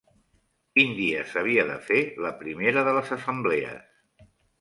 [0.77, 4.27] Quin dia s'havia de fer la primera de les Assemblees?